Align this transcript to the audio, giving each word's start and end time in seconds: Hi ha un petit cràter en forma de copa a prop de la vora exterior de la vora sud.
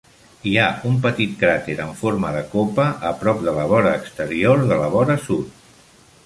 Hi 0.51 0.51
ha 0.59 0.67
un 0.91 0.95
petit 1.01 1.35
cràter 1.43 1.75
en 1.83 1.91
forma 1.99 2.31
de 2.37 2.41
copa 2.55 2.87
a 3.11 3.13
prop 3.21 3.45
de 3.49 3.55
la 3.59 3.67
vora 3.75 3.93
exterior 4.01 4.65
de 4.73 4.81
la 4.83 4.89
vora 4.97 5.21
sud. 5.29 5.63